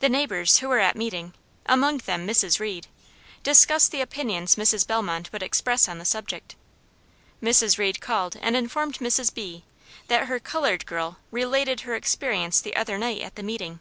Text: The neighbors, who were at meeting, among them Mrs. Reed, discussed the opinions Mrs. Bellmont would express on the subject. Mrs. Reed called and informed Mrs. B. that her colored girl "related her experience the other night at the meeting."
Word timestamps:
The 0.00 0.08
neighbors, 0.08 0.58
who 0.58 0.68
were 0.68 0.80
at 0.80 0.96
meeting, 0.96 1.32
among 1.64 1.98
them 1.98 2.26
Mrs. 2.26 2.58
Reed, 2.58 2.88
discussed 3.44 3.92
the 3.92 4.00
opinions 4.00 4.56
Mrs. 4.56 4.84
Bellmont 4.84 5.30
would 5.30 5.44
express 5.44 5.88
on 5.88 6.00
the 6.00 6.04
subject. 6.04 6.56
Mrs. 7.40 7.78
Reed 7.78 8.00
called 8.00 8.34
and 8.42 8.56
informed 8.56 8.98
Mrs. 8.98 9.32
B. 9.32 9.62
that 10.08 10.26
her 10.26 10.40
colored 10.40 10.86
girl 10.86 11.18
"related 11.30 11.82
her 11.82 11.94
experience 11.94 12.60
the 12.60 12.74
other 12.74 12.98
night 12.98 13.20
at 13.22 13.36
the 13.36 13.44
meeting." 13.44 13.78